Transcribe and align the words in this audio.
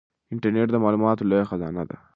انټرنیټ 0.33 0.67
د 0.71 0.75
معلوماتو 0.83 1.27
لویه 1.29 1.49
خزانه 1.49 1.83
ده. 1.89 1.95